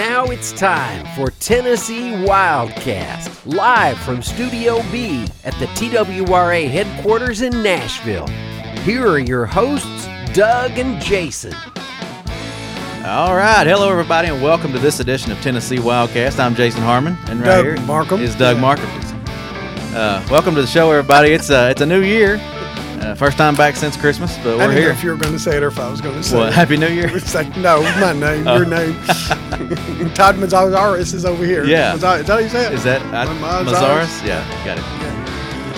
Now 0.00 0.24
it's 0.24 0.50
time 0.52 1.04
for 1.14 1.30
Tennessee 1.40 2.12
Wildcast, 2.12 3.54
live 3.54 3.98
from 3.98 4.22
Studio 4.22 4.82
B 4.90 5.26
at 5.44 5.52
the 5.58 5.66
TWRA 5.76 6.70
headquarters 6.70 7.42
in 7.42 7.62
Nashville. 7.62 8.26
Here 8.78 9.06
are 9.06 9.18
your 9.18 9.44
hosts, 9.44 10.06
Doug 10.32 10.78
and 10.78 11.02
Jason. 11.02 11.52
All 13.04 13.36
right, 13.36 13.66
hello 13.66 13.90
everybody, 13.90 14.28
and 14.28 14.42
welcome 14.42 14.72
to 14.72 14.78
this 14.78 15.00
edition 15.00 15.32
of 15.32 15.40
Tennessee 15.42 15.76
Wildcast. 15.76 16.38
I'm 16.38 16.54
Jason 16.54 16.80
Harmon, 16.80 17.18
and 17.26 17.40
right 17.40 17.46
Doug 17.46 17.64
here 17.66 17.80
Markham. 17.82 18.22
is 18.22 18.34
Doug 18.34 18.58
Markham. 18.58 18.88
Uh, 19.94 20.26
welcome 20.30 20.54
to 20.54 20.62
the 20.62 20.66
show, 20.66 20.90
everybody. 20.90 21.32
It's 21.32 21.50
uh, 21.50 21.68
it's 21.70 21.82
a 21.82 21.86
new 21.86 22.00
year, 22.02 22.36
uh, 23.00 23.14
first 23.14 23.38
time 23.38 23.54
back 23.54 23.76
since 23.76 23.96
Christmas, 23.96 24.36
but 24.38 24.58
we're 24.58 24.66
know 24.66 24.70
here. 24.72 24.90
if 24.90 25.02
you 25.02 25.10
were 25.10 25.16
going 25.16 25.32
to 25.32 25.38
say 25.38 25.56
it 25.56 25.62
or 25.62 25.68
if 25.68 25.78
I 25.78 25.90
was 25.90 26.00
going 26.00 26.14
to 26.16 26.22
say 26.22 26.36
Well, 26.36 26.48
it. 26.48 26.52
Happy 26.52 26.76
New 26.76 26.88
Year. 26.88 27.08
It's 27.16 27.34
like, 27.34 27.56
no, 27.56 27.82
my 28.00 28.12
name, 28.12 28.46
Oh. 28.46 28.56
your 28.56 28.66
name. 28.66 28.94
Todd 30.14 30.36
Mazzaris 30.36 31.14
is 31.14 31.24
over 31.24 31.44
here. 31.44 31.64
Yeah. 31.64 31.94
Mazzaris, 31.96 32.20
is 32.20 32.26
that 32.26 32.28
how 32.28 32.38
you 32.38 32.48
say 32.48 32.66
it? 32.66 32.72
Is 32.74 32.84
that 32.84 33.02
uh, 33.14 33.26
Mazzaris? 33.64 34.26
Yeah, 34.26 34.64
got 34.64 34.78
it. 34.78 34.84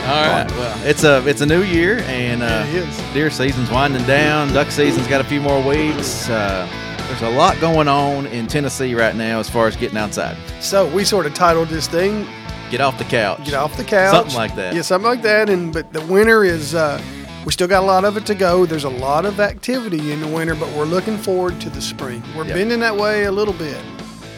All 0.02 0.08
right. 0.26 0.50
Well, 0.52 0.78
it's 0.86 1.04
a 1.04 1.24
it's 1.28 1.42
a 1.42 1.46
new 1.46 1.62
year, 1.62 2.00
and 2.06 2.42
uh, 2.42 2.66
Yeah, 2.72 3.12
deer 3.14 3.30
season's 3.30 3.70
winding 3.70 4.04
down. 4.04 4.52
Duck 4.52 4.70
season's 4.72 5.06
got 5.06 5.20
a 5.20 5.24
few 5.24 5.40
more 5.40 5.62
weeks. 5.62 6.28
Uh, 6.28 6.66
there's 7.06 7.22
a 7.22 7.30
lot 7.30 7.60
going 7.60 7.86
on 7.86 8.26
in 8.26 8.48
Tennessee 8.48 8.94
right 8.96 9.14
now 9.14 9.38
as 9.38 9.48
far 9.48 9.68
as 9.68 9.76
getting 9.76 9.96
outside. 9.98 10.36
So 10.60 10.88
we 10.92 11.04
sort 11.04 11.26
of 11.26 11.34
titled 11.34 11.68
this 11.68 11.86
thing 11.86 12.26
Get 12.72 12.80
off 12.80 12.96
the 12.98 13.04
couch. 13.04 13.44
"Get 13.44 13.54
Off 13.54 13.76
the 13.76 13.84
Couch," 13.84 14.10
Something 14.12 14.34
like 14.34 14.56
that. 14.56 14.74
Yeah, 14.74 14.82
something 14.82 15.08
like 15.08 15.22
that. 15.22 15.48
And 15.50 15.72
but 15.72 15.92
the 15.92 16.00
winter 16.06 16.42
is. 16.42 16.74
Uh, 16.74 17.00
we 17.44 17.52
still 17.52 17.68
got 17.68 17.82
a 17.82 17.86
lot 17.86 18.04
of 18.04 18.16
it 18.16 18.24
to 18.26 18.34
go. 18.34 18.64
There's 18.66 18.84
a 18.84 18.88
lot 18.88 19.24
of 19.26 19.40
activity 19.40 20.10
in 20.12 20.20
the 20.20 20.26
winter, 20.28 20.54
but 20.54 20.68
we're 20.70 20.84
looking 20.86 21.18
forward 21.18 21.60
to 21.60 21.70
the 21.70 21.80
spring. 21.82 22.22
We're 22.36 22.44
Yep. 22.46 22.54
bending 22.56 22.80
that 22.80 22.96
way 22.96 23.24
a 23.24 23.32
little 23.32 23.52
bit. 23.54 23.76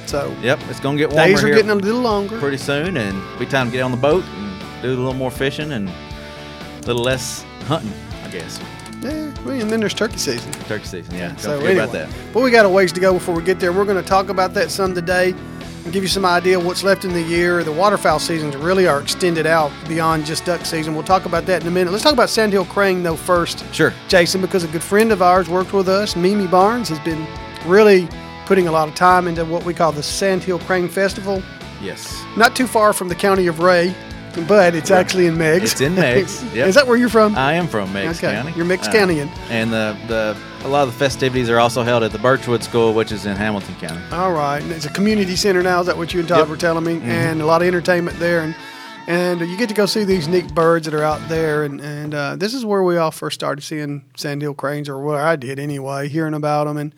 So 0.06 0.34
Yep, 0.42 0.58
it's 0.70 0.80
gonna 0.80 0.98
get 0.98 1.10
warmer 1.10 1.26
days 1.28 1.44
are 1.44 1.48
getting 1.50 1.70
a 1.70 1.74
little 1.76 2.00
longer. 2.00 2.38
pretty 2.40 2.56
soon, 2.56 2.96
and 2.96 3.14
be 3.38 3.46
time 3.46 3.66
to 3.68 3.72
get 3.72 3.82
on 3.82 3.90
the 3.90 3.96
boat 3.98 4.24
and 4.36 4.52
do 4.82 4.88
a 4.88 4.96
little 4.96 5.12
more 5.14 5.30
fishing 5.30 5.72
and 5.72 5.88
a 5.88 6.86
little 6.86 7.02
less 7.02 7.44
hunting, 7.68 7.92
I 8.24 8.28
guess. 8.30 8.58
Yeah, 9.02 9.10
and 9.10 9.70
then 9.70 9.80
there's 9.80 9.92
turkey 9.94 10.16
season. 10.18 10.50
Turkey 10.66 10.86
season, 10.86 11.14
yeah. 11.14 11.28
Don't 11.28 11.38
So 11.40 11.50
forget 11.58 11.70
anyway, 11.72 11.84
about 11.84 11.92
that. 11.92 12.08
but 12.32 12.42
we 12.42 12.50
got 12.50 12.64
a 12.64 12.68
ways 12.70 12.90
to 12.92 13.00
go 13.00 13.12
before 13.12 13.34
we 13.34 13.42
get 13.42 13.60
there. 13.60 13.70
We're 13.70 13.84
going 13.84 14.02
to 14.02 14.08
talk 14.08 14.30
about 14.30 14.54
that 14.54 14.70
some 14.70 14.94
today 14.94 15.34
and 15.84 15.92
give 15.92 16.02
you 16.02 16.08
some 16.08 16.24
idea 16.24 16.58
what's 16.58 16.82
left 16.82 17.04
in 17.04 17.12
the 17.12 17.22
year. 17.22 17.62
The 17.62 17.72
waterfowl 17.72 18.18
seasons 18.18 18.56
really 18.56 18.86
are 18.86 19.00
extended 19.00 19.46
out 19.46 19.70
beyond 19.88 20.24
just 20.26 20.44
duck 20.44 20.64
season. 20.64 20.94
We'll 20.94 21.04
talk 21.04 21.26
about 21.26 21.46
that 21.46 21.62
in 21.62 21.68
a 21.68 21.70
minute. 21.70 21.90
Let's 21.92 22.02
talk 22.04 22.14
about 22.14 22.30
Sandhill 22.30 22.64
Crane 22.66 23.02
though 23.02 23.16
first, 23.16 23.64
Sure. 23.74 23.92
Jason, 24.08 24.40
because 24.40 24.64
a 24.64 24.68
good 24.68 24.82
friend 24.82 25.12
of 25.12 25.20
ours 25.22 25.48
worked 25.48 25.72
with 25.72 25.88
us, 25.88 26.16
Mimi 26.16 26.46
Barnes, 26.46 26.88
has 26.88 26.98
been 27.00 27.26
really 27.66 28.08
putting 28.46 28.66
a 28.68 28.72
lot 28.72 28.88
of 28.88 28.94
time 28.94 29.26
into 29.28 29.44
what 29.44 29.64
we 29.64 29.72
call 29.74 29.92
the 29.92 30.02
Sandhill 30.02 30.58
Crane 30.60 30.88
Festival. 30.88 31.42
Yes. 31.82 32.22
Not 32.36 32.56
too 32.56 32.66
far 32.66 32.92
from 32.92 33.08
the 33.08 33.14
county 33.14 33.46
of 33.46 33.58
Rhea, 33.58 33.94
but 34.48 34.74
it's 34.74 34.90
actually 34.90 35.26
in 35.26 35.36
Meigs. 35.36 35.72
It's 35.72 35.80
in 35.80 35.94
Meigs, 35.94 36.42
yep. 36.54 36.66
Is 36.68 36.74
that 36.76 36.86
where 36.86 36.96
you're 36.96 37.08
from? 37.10 37.36
I 37.36 37.54
am 37.54 37.68
from 37.68 37.92
Meigs 37.92 38.18
Okay, 38.22 38.32
County. 38.34 38.52
you're 38.56 38.64
Meigs 38.64 38.88
Uh, 38.88 38.92
Countyan. 38.92 39.28
and 39.50 39.72
the, 39.72 39.96
the 40.08 40.36
a 40.64 40.68
lot 40.68 40.86
of 40.88 40.92
the 40.92 40.98
festivities 40.98 41.50
are 41.50 41.60
also 41.60 41.82
held 41.82 42.02
at 42.02 42.10
the 42.12 42.18
Birchwood 42.18 42.62
School, 42.64 42.94
which 42.94 43.12
is 43.12 43.26
in 43.26 43.36
Hamilton 43.36 43.74
County. 43.76 44.00
All 44.12 44.32
right, 44.32 44.62
and 44.62 44.72
it's 44.72 44.86
a 44.86 44.90
community 44.90 45.36
center 45.36 45.62
now. 45.62 45.80
Is 45.80 45.86
that 45.86 45.96
what 45.96 46.14
you 46.14 46.20
and 46.20 46.28
Todd 46.28 46.38
Yep. 46.40 46.48
were 46.48 46.56
telling 46.56 46.84
me? 46.84 47.00
And 47.02 47.42
a 47.42 47.46
lot 47.46 47.60
of 47.62 47.68
entertainment 47.68 48.18
there, 48.18 48.40
and 48.40 48.54
and 49.06 49.40
you 49.40 49.56
get 49.58 49.68
to 49.68 49.74
go 49.74 49.84
see 49.84 50.04
these 50.04 50.26
neat 50.28 50.54
birds 50.54 50.86
that 50.86 50.94
are 50.94 51.02
out 51.04 51.20
there. 51.28 51.64
And 51.64 51.80
and 51.80 52.14
uh, 52.14 52.36
this 52.36 52.54
is 52.54 52.64
where 52.64 52.82
we 52.82 52.96
all 52.96 53.10
first 53.10 53.34
started 53.34 53.62
seeing 53.62 54.04
sandhill 54.16 54.54
cranes, 54.54 54.88
or 54.88 54.98
where 54.98 55.20
I 55.20 55.36
did 55.36 55.58
anyway, 55.58 56.08
hearing 56.08 56.34
about 56.34 56.64
them. 56.64 56.78
And 56.78 56.94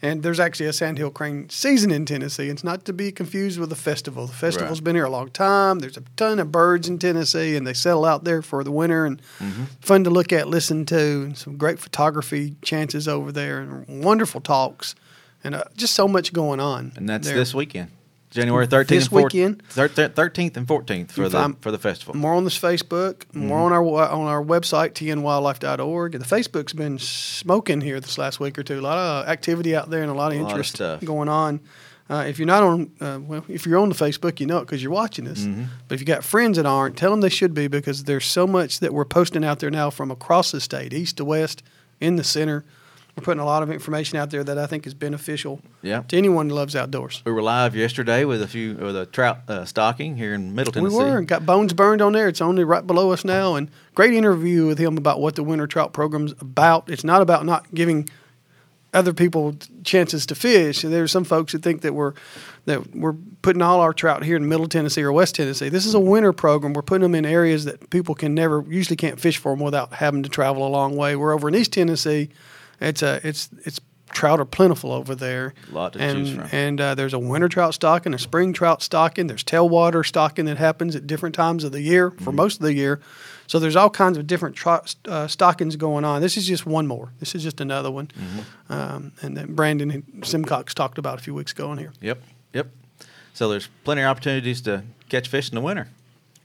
and 0.00 0.22
there's 0.22 0.38
actually 0.40 0.66
a 0.66 0.72
sandhill 0.72 1.10
crane 1.10 1.48
season 1.50 1.90
in 1.90 2.04
Tennessee. 2.06 2.48
It's 2.48 2.62
not 2.64 2.84
to 2.84 2.92
be 2.92 3.10
confused 3.12 3.58
with 3.58 3.68
the 3.70 3.76
festival. 3.76 4.26
The 4.26 4.32
festival's 4.32 4.78
Right. 4.78 4.84
been 4.84 4.94
here 4.96 5.04
a 5.06 5.10
long 5.10 5.30
time. 5.30 5.80
There's 5.80 5.96
a 5.96 6.02
ton 6.16 6.38
of 6.38 6.52
birds 6.52 6.88
in 6.88 6.98
Tennessee, 6.98 7.56
and 7.56 7.66
they 7.66 7.74
settle 7.74 8.04
out 8.04 8.24
there 8.24 8.42
for 8.42 8.62
the 8.64 8.70
winter 8.72 9.04
and 9.06 9.20
Mm-hmm. 9.40 9.64
fun 9.80 10.04
to 10.04 10.10
look 10.10 10.32
at, 10.32 10.48
listen 10.48 10.84
to, 10.86 11.22
and 11.24 11.36
some 11.36 11.56
great 11.56 11.78
photography 11.78 12.54
chances 12.62 13.08
over 13.08 13.32
there, 13.32 13.60
and 13.60 14.04
wonderful 14.04 14.40
talks, 14.40 14.94
and 15.44 15.54
uh, 15.54 15.64
just 15.76 15.94
so 15.94 16.06
much 16.08 16.32
going 16.32 16.60
on. 16.60 16.92
And 16.96 17.08
that's 17.08 17.26
there. 17.28 17.36
this 17.36 17.54
weekend. 17.54 17.90
January 18.40 18.66
13th 18.66 18.86
This 18.88 19.06
and 19.08 19.12
14th. 19.12 19.22
weekend? 19.32 19.62
thir- 19.70 19.88
thir- 19.88 20.08
13th 20.08 20.56
and 20.56 20.66
14th 20.66 21.10
for 21.12 21.28
the 21.28 21.56
for 21.60 21.70
the 21.70 21.78
festival. 21.78 22.16
More 22.16 22.34
on 22.34 22.44
this 22.44 22.58
Facebook, 22.58 23.14
Mm-hmm. 23.28 23.46
more 23.48 23.58
on 23.58 23.72
our 23.72 23.84
on 23.84 24.26
our 24.26 24.42
website 24.42 24.92
tnwildlife.org. 24.94 26.12
The 26.12 26.18
Facebook's 26.18 26.72
been 26.72 26.98
smoking 26.98 27.80
here 27.80 28.00
this 28.00 28.18
last 28.18 28.40
week 28.40 28.58
or 28.58 28.62
two. 28.62 28.78
A 28.78 28.80
lot 28.80 28.98
of 28.98 29.28
activity 29.28 29.74
out 29.76 29.90
there 29.90 30.02
and 30.02 30.10
a 30.10 30.14
lot 30.14 30.32
of 30.32 30.38
A 30.38 30.42
lot 30.42 30.52
of 30.52 30.58
interest 30.58 31.04
going 31.04 31.28
on. 31.28 31.60
Uh, 32.10 32.24
if 32.26 32.38
you're 32.38 32.46
not 32.46 32.62
on, 32.62 32.90
uh, 33.02 33.18
well, 33.20 33.44
if 33.48 33.66
you're 33.66 33.78
on 33.78 33.90
the 33.90 33.94
Facebook, 33.94 34.40
you 34.40 34.46
know 34.46 34.56
it 34.58 34.60
because 34.62 34.82
you're 34.82 34.90
watching 34.90 35.28
us. 35.28 35.40
Mm-hmm. 35.40 35.64
But 35.88 35.94
if 35.96 36.00
you 36.00 36.06
got 36.06 36.24
friends 36.24 36.56
that 36.56 36.64
aren't, 36.64 36.96
tell 36.96 37.10
them 37.10 37.20
they 37.20 37.28
should 37.28 37.52
be 37.52 37.68
because 37.68 38.04
there's 38.04 38.24
so 38.24 38.46
much 38.46 38.80
that 38.80 38.94
we're 38.94 39.04
posting 39.04 39.44
out 39.44 39.58
there 39.58 39.70
now 39.70 39.90
from 39.90 40.10
across 40.10 40.50
the 40.50 40.60
state, 40.60 40.94
east 40.94 41.18
to 41.18 41.24
west, 41.26 41.62
in 42.00 42.16
the 42.16 42.24
center. 42.24 42.64
We're 43.18 43.22
putting 43.24 43.40
a 43.40 43.44
lot 43.44 43.64
of 43.64 43.70
information 43.72 44.16
out 44.16 44.30
there 44.30 44.44
that 44.44 44.58
I 44.58 44.66
think 44.66 44.86
is 44.86 44.94
beneficial 44.94 45.60
Yeah. 45.82 46.02
to 46.06 46.16
anyone 46.16 46.50
who 46.50 46.54
loves 46.54 46.76
outdoors. 46.76 47.20
We 47.26 47.32
were 47.32 47.42
live 47.42 47.74
yesterday 47.74 48.24
with 48.24 48.40
a 48.42 48.46
few 48.46 48.74
with 48.74 48.96
a 48.96 49.06
trout 49.06 49.40
uh, 49.48 49.64
stocking 49.64 50.16
here 50.16 50.34
in 50.34 50.54
Middle 50.54 50.72
Tennessee. 50.72 50.96
We 50.96 51.02
were 51.02 51.18
and 51.18 51.26
got 51.26 51.44
bones 51.44 51.72
burned 51.72 52.00
on 52.00 52.12
there. 52.12 52.28
It's 52.28 52.40
only 52.40 52.62
right 52.62 52.86
below 52.86 53.10
us 53.10 53.24
now, 53.24 53.56
and 53.56 53.72
great 53.96 54.14
interview 54.14 54.68
with 54.68 54.78
him 54.78 54.96
about 54.96 55.20
what 55.20 55.34
the 55.34 55.42
winter 55.42 55.66
trout 55.66 55.92
program's 55.92 56.30
about. 56.40 56.88
It's 56.88 57.02
not 57.02 57.20
about 57.20 57.44
not 57.44 57.74
giving 57.74 58.08
other 58.94 59.12
people 59.12 59.56
chances 59.82 60.24
to 60.26 60.36
fish. 60.36 60.84
And 60.84 60.92
There's 60.92 61.10
some 61.10 61.24
folks 61.24 61.54
that 61.54 61.62
think 61.64 61.80
that 61.80 61.94
we're 61.94 62.12
that 62.66 62.94
we're 62.94 63.16
putting 63.42 63.62
all 63.62 63.80
our 63.80 63.92
trout 63.92 64.22
here 64.22 64.36
in 64.36 64.48
Middle 64.48 64.68
Tennessee 64.68 65.02
or 65.02 65.10
West 65.12 65.34
Tennessee. 65.34 65.70
This 65.70 65.86
is 65.86 65.94
a 65.94 66.00
winter 66.00 66.32
program. 66.32 66.72
We're 66.72 66.82
putting 66.82 67.02
them 67.02 67.16
in 67.16 67.26
areas 67.26 67.64
that 67.64 67.90
people 67.90 68.14
can 68.14 68.32
never 68.32 68.64
usually 68.68 68.96
can't 68.96 69.18
fish 69.18 69.38
for 69.38 69.56
them 69.56 69.64
without 69.64 69.94
having 69.94 70.22
to 70.22 70.28
travel 70.28 70.64
a 70.64 70.70
long 70.70 70.94
way. 70.94 71.16
We're 71.16 71.32
over 71.32 71.48
in 71.48 71.56
East 71.56 71.72
Tennessee. 71.72 72.28
It's 72.80 73.02
a 73.02 73.20
it's 73.26 73.48
it's 73.64 73.80
trout 74.10 74.40
are 74.40 74.44
plentiful 74.46 74.90
over 74.92 75.14
there. 75.14 75.52
Lot 75.70 75.92
to 75.92 76.00
and, 76.00 76.26
choose 76.26 76.34
from. 76.36 76.48
And 76.52 76.80
uh, 76.80 76.94
there's 76.94 77.12
a 77.12 77.18
winter 77.18 77.48
trout 77.48 77.74
stocking, 77.74 78.14
a 78.14 78.18
spring 78.18 78.52
trout 78.54 78.82
stocking. 78.82 79.26
There's 79.26 79.44
tailwater 79.44 80.04
stocking 80.06 80.46
that 80.46 80.56
happens 80.56 80.96
at 80.96 81.06
different 81.06 81.34
times 81.34 81.62
of 81.64 81.72
the 81.72 81.80
year 81.82 82.10
Mm-hmm. 82.10 82.24
for 82.24 82.32
most 82.32 82.56
of 82.56 82.62
the 82.62 82.72
year. 82.74 83.00
So 83.46 83.58
there's 83.58 83.76
all 83.76 83.90
kinds 83.90 84.16
of 84.18 84.26
different 84.26 84.56
trout 84.56 84.94
uh, 85.06 85.26
stockings 85.26 85.76
going 85.76 86.04
on. 86.04 86.20
This 86.22 86.36
is 86.36 86.46
just 86.46 86.66
one 86.66 86.86
more. 86.86 87.12
This 87.18 87.34
is 87.34 87.42
just 87.42 87.60
another 87.60 87.90
one. 87.90 88.06
Mm-hmm. 88.08 88.72
Um, 88.72 89.12
and 89.22 89.36
that 89.36 89.48
Brandon 89.54 90.04
Simcox 90.22 90.74
talked 90.74 90.98
about 90.98 91.18
a 91.18 91.22
few 91.22 91.34
weeks 91.34 91.52
ago 91.52 91.72
in 91.72 91.78
here. 91.78 91.92
Yep. 92.00 92.22
Yep. 92.54 92.68
So 93.34 93.48
there's 93.48 93.68
plenty 93.84 94.02
of 94.02 94.08
opportunities 94.08 94.60
to 94.62 94.84
catch 95.08 95.28
fish 95.28 95.48
in 95.50 95.54
the 95.54 95.60
winter, 95.62 95.88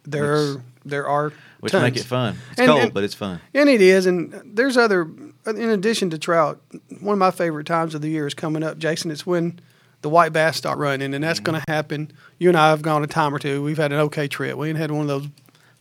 There, 0.05 0.57
there 0.85 1.07
are 1.07 1.33
which 1.59 1.71
tons. 1.71 1.83
make 1.83 1.97
it 1.97 2.03
fun. 2.05 2.37
It's 2.51 2.59
And- 2.59 2.67
cold, 2.69 2.81
and- 2.83 2.93
but 2.93 3.03
it's 3.03 3.13
fun. 3.15 3.39
And 3.53 3.67
it 3.69 3.81
is, 3.81 4.05
and 4.05 4.33
there's 4.45 4.77
other. 4.77 5.07
In 5.45 5.69
addition 5.69 6.09
to 6.11 6.17
trout, 6.17 6.61
one 7.01 7.13
of 7.13 7.19
my 7.19 7.31
favorite 7.31 7.67
times 7.67 7.93
of 7.95 8.01
the 8.01 8.09
year 8.09 8.25
is 8.27 8.33
coming 8.33 8.63
up, 8.63 8.77
Jason. 8.77 9.11
It's 9.11 9.25
when 9.25 9.59
the 10.01 10.09
white 10.09 10.31
bass 10.33 10.57
start 10.57 10.77
running, 10.77 11.13
and 11.13 11.23
that's 11.23 11.39
Mm-hmm. 11.39 11.51
going 11.51 11.61
to 11.65 11.71
happen. 11.71 12.11
You 12.39 12.49
and 12.49 12.57
I 12.57 12.69
have 12.69 12.81
gone 12.81 13.03
a 13.03 13.07
time 13.07 13.33
or 13.33 13.39
two. 13.39 13.61
We've 13.63 13.77
had 13.77 13.91
an 13.91 13.99
okay 13.99 14.27
trip. 14.27 14.57
We 14.57 14.69
ain't 14.69 14.77
had 14.77 14.91
one 14.91 15.01
of 15.01 15.07
those 15.07 15.27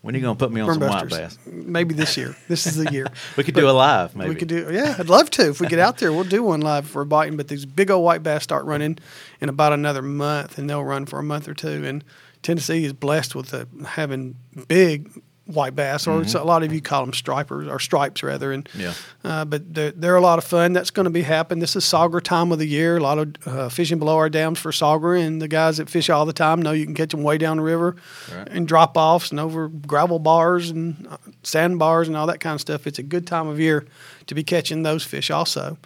When 0.00 0.14
are 0.14 0.18
you 0.18 0.24
gonna 0.24 0.34
put 0.36 0.50
me 0.50 0.60
on 0.60 0.74
some 0.74 0.88
white 0.88 1.08
bass? 1.08 1.38
Maybe 1.46 1.94
this 1.94 2.16
year. 2.16 2.36
This 2.48 2.66
is 2.66 2.74
the 2.76 2.90
year. 2.92 3.06
We 3.36 3.44
could 3.44 3.54
do 3.54 3.68
a 3.68 3.72
live, 3.72 4.16
maybe. 4.16 4.30
We 4.30 4.34
could 4.34 4.48
do. 4.48 4.68
Yeah, 4.72 4.96
I'd 4.98 5.08
love 5.08 5.30
to. 5.30 5.48
If 5.50 5.60
we 5.60 5.68
get 5.68 5.78
out 5.78 5.98
there, 5.98 6.12
we'll 6.12 6.24
do 6.24 6.42
one 6.42 6.60
live 6.60 6.86
for 6.88 7.02
a 7.02 7.06
biting. 7.06 7.36
But 7.36 7.46
these 7.48 7.64
big 7.64 7.90
old 7.90 8.04
white 8.04 8.22
bass 8.24 8.42
start 8.42 8.64
running 8.64 8.98
in 9.40 9.48
about 9.48 9.72
another 9.72 10.02
month, 10.02 10.58
and 10.58 10.68
they'll 10.68 10.84
run 10.84 11.06
for 11.06 11.20
a 11.20 11.22
month 11.22 11.46
or 11.48 11.54
two. 11.54 11.84
And 11.84 12.02
Tennessee 12.42 12.84
is 12.84 12.92
blessed 12.92 13.36
with 13.36 13.54
uh, 13.54 13.64
having 13.86 14.34
big 14.66 15.08
white 15.46 15.74
bass, 15.74 16.06
or 16.06 16.22
it's 16.22 16.34
a 16.34 16.42
lot 16.44 16.62
of 16.62 16.72
you 16.72 16.80
call 16.80 17.04
them 17.04 17.12
stripers 17.12 17.66
or 17.66 17.78
stripes 17.80 18.22
rather. 18.22 18.52
And 18.52 18.64
Mm-hmm. 18.68 18.80
Yeah. 18.80 18.94
uh, 19.24 19.44
but 19.44 19.74
they're, 19.74 19.90
they're 19.90 20.16
a 20.16 20.20
lot 20.20 20.38
of 20.38 20.44
fun. 20.44 20.72
That's 20.72 20.90
going 20.90 21.04
to 21.04 21.10
be 21.10 21.22
happening. 21.22 21.58
This 21.60 21.74
is 21.76 21.84
sauger 21.84 22.22
time 22.22 22.52
of 22.52 22.58
the 22.60 22.66
year. 22.66 22.96
A 22.96 23.00
lot 23.00 23.18
of 23.18 23.34
uh, 23.46 23.68
fishing 23.68 23.98
below 23.98 24.16
our 24.16 24.30
dams 24.30 24.58
for 24.60 24.70
sauger, 24.70 25.20
and 25.20 25.42
the 25.42 25.48
guys 25.48 25.78
that 25.78 25.90
fish 25.90 26.08
all 26.08 26.24
the 26.26 26.32
time 26.32 26.62
know 26.62 26.70
you 26.72 26.84
can 26.84 26.94
catch 26.94 27.10
them 27.10 27.22
way 27.24 27.38
down 27.38 27.56
the 27.56 27.62
river 27.64 27.96
Right. 28.34 28.48
and 28.48 28.68
drop 28.68 28.96
offs 28.96 29.30
and 29.32 29.40
over 29.40 29.68
gravel 29.68 30.18
bars 30.20 30.70
and 30.70 31.06
uh, 31.10 31.16
sandbars 31.42 32.06
and 32.08 32.16
all 32.16 32.28
that 32.28 32.38
kind 32.40 32.54
of 32.54 32.60
stuff. 32.60 32.86
It's 32.86 32.98
a 33.00 33.02
good 33.02 33.26
time 33.26 33.48
of 33.48 33.58
year 33.58 33.84
to 34.28 34.34
be 34.34 34.44
catching 34.44 34.84
those 34.84 35.02
fish 35.04 35.30
also. 35.30 35.76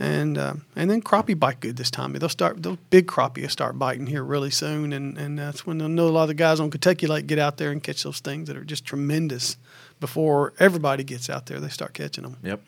And 0.00 0.38
uh, 0.38 0.54
and 0.74 0.90
then 0.90 1.02
crappie 1.02 1.38
bite 1.38 1.60
good 1.60 1.76
this 1.76 1.90
time. 1.90 2.14
They'll 2.14 2.30
start 2.30 2.62
those 2.62 2.78
big 2.88 3.06
crappie 3.06 3.42
will 3.42 3.50
start 3.50 3.78
biting 3.78 4.06
here 4.06 4.24
really 4.24 4.50
soon, 4.50 4.94
and, 4.94 5.18
and 5.18 5.38
that's 5.38 5.66
when 5.66 5.82
I 5.82 5.88
know 5.88 6.08
a 6.08 6.10
lot 6.10 6.22
of 6.22 6.28
the 6.28 6.34
guys 6.34 6.58
on 6.58 6.70
Kentucky 6.70 7.06
Lake 7.06 7.26
get 7.26 7.38
out 7.38 7.58
there 7.58 7.70
and 7.70 7.82
catch 7.82 8.02
those 8.02 8.20
things 8.20 8.48
that 8.48 8.56
are 8.56 8.64
just 8.64 8.86
tremendous. 8.86 9.58
Before 10.00 10.54
everybody 10.58 11.04
gets 11.04 11.28
out 11.28 11.44
there, 11.44 11.60
they 11.60 11.68
start 11.68 11.92
catching 11.92 12.24
them. 12.24 12.38
Yep. 12.42 12.62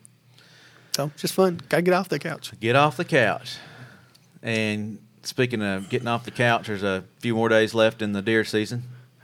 So 0.95 1.11
just 1.17 1.33
fun. 1.33 1.59
Got 1.71 1.79
to 1.79 1.83
get 1.83 1.95
off 1.95 2.11
the 2.11 2.19
couch. 2.19 2.53
Get 2.61 2.77
off 2.77 2.99
the 2.99 3.05
couch. 3.07 3.57
And 4.43 4.99
speaking 5.23 5.63
of 5.63 5.89
getting 5.89 6.09
off 6.09 6.27
the 6.27 6.31
couch, 6.31 6.67
there's 6.67 6.83
a 6.83 7.05
few 7.21 7.35
more 7.35 7.49
days 7.49 7.73
left 7.73 8.03
in 8.03 8.13
the 8.13 8.21
deer 8.21 8.45
season. 8.45 8.83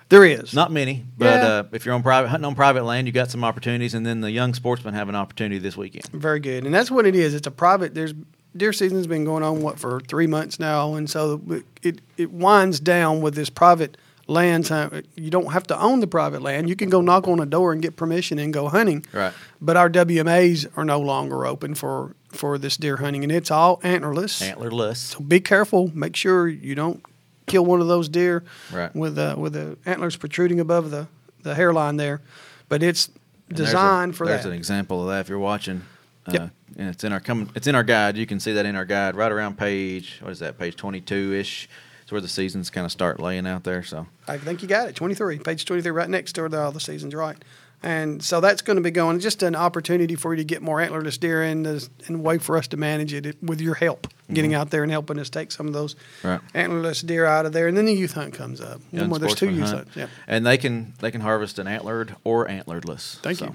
There 0.08 0.24
is. 0.24 0.54
Not 0.54 0.72
many, 0.72 1.04
but 1.18 1.24
Yeah. 1.26 1.46
uh, 1.48 1.62
if 1.72 1.84
you're 1.84 1.94
on 1.94 2.02
private 2.02 2.28
hunting 2.28 2.46
on 2.46 2.54
private 2.54 2.84
land, 2.84 3.06
you 3.06 3.12
got 3.12 3.30
some 3.30 3.44
opportunities, 3.44 3.92
and 3.94 4.06
then 4.06 4.20
the 4.22 4.30
young 4.30 4.54
sportsmen 4.54 4.94
have 4.94 5.08
an 5.08 5.14
opportunity 5.14 5.58
this 5.58 5.76
weekend. 5.76 6.06
Very 6.12 6.40
good, 6.40 6.64
and 6.64 6.74
that's 6.74 6.90
what 6.90 7.06
it 7.06 7.14
is. 7.14 7.34
It's 7.34 7.46
a 7.46 7.50
private. 7.50 7.94
There's 7.94 8.14
deer 8.56 8.72
season's 8.72 9.06
been 9.06 9.24
going 9.24 9.42
on 9.42 9.60
what 9.60 9.78
for 9.78 10.00
three 10.00 10.26
months 10.26 10.58
now, 10.58 10.94
and 10.94 11.08
so 11.10 11.42
it 11.82 12.00
it 12.16 12.32
winds 12.32 12.80
down 12.80 13.20
with 13.20 13.34
this 13.34 13.50
private 13.50 13.96
land. 14.26 14.70
You 15.16 15.30
don't 15.30 15.52
have 15.52 15.64
to 15.64 15.78
own 15.80 16.00
the 16.00 16.06
private 16.06 16.40
land. 16.42 16.68
You 16.68 16.76
can 16.76 16.88
go 16.88 17.00
knock 17.02 17.28
on 17.28 17.38
a 17.40 17.46
door 17.46 17.72
and 17.72 17.82
get 17.82 17.96
permission 17.96 18.38
and 18.38 18.52
go 18.52 18.68
hunting. 18.68 19.04
Right. 19.12 19.32
But 19.60 19.76
our 19.76 19.88
WMAs 19.90 20.66
are 20.76 20.84
no 20.84 21.00
longer 21.00 21.44
open 21.46 21.74
for 21.74 22.14
for 22.30 22.56
this 22.58 22.76
deer 22.78 22.96
hunting, 22.98 23.22
and 23.24 23.32
it's 23.32 23.50
all 23.50 23.78
antlerless. 23.80 24.42
Antlerless. 24.42 24.96
So 24.96 25.20
be 25.20 25.40
careful. 25.40 25.90
Make 25.94 26.16
sure 26.16 26.48
you 26.48 26.74
don't 26.74 27.02
kill 27.48 27.64
one 27.64 27.80
of 27.80 27.88
those 27.88 28.08
deer 28.08 28.44
Right. 28.72 28.94
with 28.94 29.18
uh, 29.18 29.34
with 29.38 29.54
the 29.54 29.76
antlers 29.86 30.16
protruding 30.16 30.60
above 30.60 30.90
the 30.90 31.06
the 31.42 31.54
hairline 31.54 31.96
there. 31.96 32.20
But 32.68 32.82
it's 32.82 33.10
there's 33.48 33.60
a- 33.60 33.64
designed 33.72 34.16
for 34.16 34.26
There's 34.26 34.38
that. 34.38 34.42
There's 34.44 34.52
an 34.52 34.58
example 34.58 35.02
of 35.02 35.08
that 35.08 35.20
if 35.20 35.28
you're 35.28 35.38
watching. 35.38 35.82
Uh, 36.26 36.32
Yep. 36.32 36.50
And 36.76 36.88
it's 36.90 37.02
in 37.02 37.12
our 37.12 37.20
coming. 37.20 37.50
It's 37.54 37.66
in 37.66 37.74
our 37.74 37.82
guide. 37.82 38.16
You 38.18 38.26
can 38.26 38.38
see 38.38 38.52
that 38.52 38.66
in 38.66 38.76
our 38.76 38.84
guide, 38.84 39.16
right 39.16 39.32
around 39.32 39.56
page. 39.58 40.18
What 40.22 40.30
is 40.30 40.38
that? 40.40 40.58
Page 40.58 40.76
22 40.76 41.32
ish. 41.34 41.68
It's 42.02 42.12
where 42.12 42.20
the 42.20 42.28
seasons 42.28 42.70
kind 42.70 42.84
of 42.84 42.92
start 42.92 43.18
laying 43.20 43.46
out 43.46 43.64
there. 43.64 43.82
So 43.82 44.06
I 44.28 44.36
think 44.38 44.62
you 44.62 44.68
got 44.68 44.88
it. 44.88 44.94
23, 44.94 45.38
page 45.40 45.64
23, 45.64 45.90
right 45.90 46.08
next 46.08 46.34
to 46.34 46.46
where 46.46 46.60
all 46.62 46.70
the 46.70 46.78
seasons, 46.80 47.14
right. 47.14 47.36
And 47.82 48.22
so 48.22 48.40
that's 48.40 48.60
going 48.62 48.76
to 48.76 48.82
be 48.82 48.90
going. 48.90 49.20
Just 49.20 49.42
an 49.44 49.54
opportunity 49.54 50.16
for 50.16 50.32
you 50.32 50.38
to 50.38 50.44
get 50.44 50.62
more 50.62 50.78
antlerless 50.78 51.18
deer 51.18 51.44
in 51.44 51.62
this, 51.62 51.88
and 52.06 52.16
a 52.16 52.18
way 52.18 52.38
for 52.38 52.56
us 52.56 52.66
to 52.68 52.76
manage 52.76 53.12
it 53.14 53.36
with 53.42 53.60
your 53.60 53.74
help, 53.74 54.08
getting 54.32 54.52
out 54.52 54.70
there 54.70 54.82
and 54.82 54.90
helping 54.90 55.18
us 55.18 55.30
take 55.30 55.52
some 55.52 55.66
of 55.68 55.72
those 55.72 55.94
Mm-hmm. 55.94 56.28
Right. 56.28 56.40
antlerless 56.54 57.06
deer 57.06 57.24
out 57.24 57.46
of 57.46 57.52
there. 57.52 57.68
And 57.68 57.76
then 57.76 57.84
the 57.86 57.92
youth 57.94 58.12
hunt 58.14 58.34
comes 58.34 58.60
up. 58.60 58.80
Young 58.90 59.08
Well, 59.10 59.20
there's 59.20 59.34
two 59.36 59.50
youth 59.50 59.70
hunts. 59.70 59.94
Yeah. 59.96 60.08
And 60.26 60.44
they 60.44 60.58
can 60.58 60.94
they 61.00 61.10
can 61.12 61.20
harvest 61.20 61.58
an 61.60 61.66
antlered 61.68 62.16
or 62.24 62.46
antlerless. 62.48 63.20
Thank 63.20 63.38
So 63.38 63.44
you. 63.46 63.54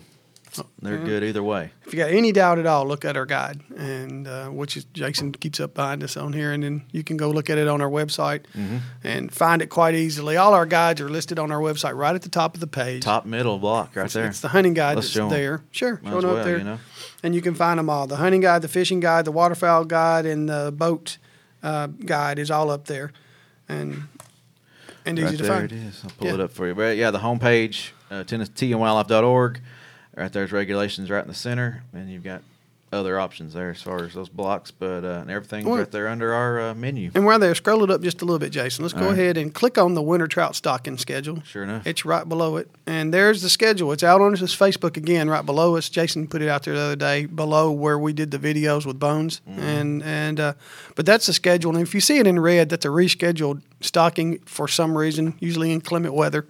They're 0.81 0.97
good 0.97 1.23
either 1.23 1.41
way. 1.41 1.71
If 1.85 1.93
you 1.93 1.99
got 1.99 2.11
any 2.11 2.31
doubt 2.31 2.59
at 2.59 2.65
all, 2.65 2.85
look 2.85 3.05
at 3.05 3.17
our 3.17 3.25
guide, 3.25 3.61
and 3.75 4.27
uh, 4.27 4.47
which 4.49 4.77
is 4.77 4.83
Jason 4.85 5.31
keeps 5.31 5.59
up 5.59 5.73
behind 5.73 6.03
us 6.03 6.15
on 6.17 6.33
here, 6.33 6.51
and 6.51 6.61
then 6.63 6.83
you 6.91 7.03
can 7.03 7.17
go 7.17 7.29
look 7.31 7.49
at 7.49 7.57
it 7.57 7.67
on 7.67 7.81
our 7.81 7.89
website 7.89 8.41
Mm-hmm. 8.55 8.77
and 9.03 9.33
find 9.33 9.61
it 9.61 9.67
quite 9.67 9.95
easily. 9.95 10.37
All 10.37 10.53
our 10.53 10.65
guides 10.65 11.01
are 11.01 11.09
listed 11.09 11.39
on 11.39 11.51
our 11.51 11.59
website, 11.59 11.95
right 11.95 12.13
at 12.13 12.21
the 12.21 12.29
top 12.29 12.53
of 12.53 12.59
the 12.61 12.67
page. 12.67 13.03
Top 13.03 13.25
middle 13.25 13.57
block 13.59 13.95
right 13.95 14.05
It's, 14.05 14.13
there. 14.13 14.27
it's 14.27 14.41
the 14.41 14.49
hunting 14.49 14.73
guide 14.73 14.95
Let's 14.95 15.13
that's 15.13 15.29
there. 15.31 15.63
Sure, 15.71 15.99
Might 16.03 16.11
showing 16.11 16.25
as 16.25 16.31
up 16.37 16.45
there, 16.45 16.57
you 16.59 16.63
know. 16.63 16.79
and 17.23 17.33
you 17.33 17.41
can 17.41 17.55
find 17.55 17.79
them 17.79 17.89
all. 17.89 18.05
The 18.07 18.17
hunting 18.17 18.41
guide, 18.41 18.61
the 18.61 18.67
fishing 18.67 18.99
guide, 18.99 19.25
the 19.25 19.31
waterfowl 19.31 19.85
guide, 19.85 20.25
and 20.25 20.47
the 20.49 20.71
boat 20.75 21.17
uh, 21.63 21.87
guide 21.87 22.37
is 22.39 22.51
all 22.51 22.69
up 22.69 22.85
there, 22.85 23.11
and 23.69 24.03
and 25.05 25.17
easy 25.17 25.25
right 25.25 25.37
to 25.37 25.43
there 25.43 25.51
find. 25.59 25.71
it 25.71 25.77
is. 25.77 26.01
I'll 26.03 26.11
pull 26.11 26.27
Yeah. 26.27 26.33
it 26.35 26.39
up 26.41 26.51
for 26.51 26.67
you. 26.67 26.75
But 26.75 26.95
yeah, 26.97 27.11
the 27.11 27.19
homepage, 27.19 27.89
uh, 28.11 28.23
TennesseeandWildlife.org. 28.25 29.61
Right 30.15 30.31
there's 30.31 30.51
regulations 30.51 31.09
right 31.09 31.23
in 31.23 31.27
the 31.27 31.33
center, 31.33 31.83
and 31.93 32.09
you've 32.09 32.23
got 32.23 32.41
other 32.93 33.19
options 33.19 33.53
there 33.53 33.71
as 33.71 33.81
far 33.81 34.03
as 34.03 34.13
those 34.13 34.29
blocks, 34.29 34.71
but 34.71 35.03
uh, 35.03 35.19
and 35.21 35.31
everything's 35.31 35.65
Well- 35.65 35.79
right 35.79 35.91
there 35.91 36.07
under 36.07 36.33
our 36.33 36.61
uh, 36.61 36.75
menu. 36.75 37.11
And 37.15 37.25
while 37.25 37.39
there, 37.39 37.55
scroll 37.55 37.83
it 37.83 37.89
up 37.89 38.01
just 38.01 38.21
a 38.21 38.25
little 38.25 38.39
bit, 38.39 38.51
Jason. 38.51 38.83
Let's 38.83 38.93
go 38.93 39.07
right. 39.07 39.13
ahead 39.13 39.37
and 39.37 39.53
click 39.53 39.77
on 39.77 39.95
the 39.95 40.01
winter 40.01 40.27
trout 40.27 40.55
stocking 40.55 40.97
schedule. 40.97 41.41
Sure 41.43 41.63
enough. 41.63 41.85
It's 41.85 42.05
right 42.05 42.27
below 42.27 42.57
it. 42.57 42.69
And 42.85 43.13
there's 43.13 43.41
the 43.41 43.49
schedule. 43.49 43.91
It's 43.91 44.03
out 44.03 44.21
on 44.21 44.35
his 44.35 44.55
Facebook 44.55 44.97
again, 44.97 45.29
right 45.29 45.45
below 45.45 45.75
us. 45.75 45.89
Jason 45.89 46.27
put 46.27 46.41
it 46.41 46.49
out 46.49 46.63
there 46.63 46.75
the 46.75 46.81
other 46.81 46.95
day, 46.95 47.25
below 47.25 47.71
where 47.71 47.97
we 47.97 48.13
did 48.13 48.31
the 48.31 48.39
videos 48.39 48.85
with 48.85 48.99
Bones. 48.99 49.41
Mm-hmm. 49.49 49.59
And 49.59 50.03
and 50.03 50.39
uh, 50.39 50.53
but 50.95 51.05
that's 51.05 51.25
the 51.25 51.33
schedule. 51.33 51.71
And 51.75 51.81
if 51.81 51.93
you 51.93 52.01
see 52.01 52.19
it 52.19 52.27
in 52.27 52.39
red, 52.39 52.69
that's 52.69 52.85
a 52.85 52.89
rescheduled 52.89 53.61
stocking 53.81 54.39
for 54.45 54.67
some 54.67 54.97
reason, 54.97 55.33
usually 55.39 55.71
inclement 55.71 56.13
weather. 56.13 56.45